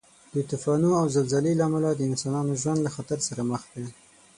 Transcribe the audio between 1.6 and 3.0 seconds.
امله د انسانانو ژوند له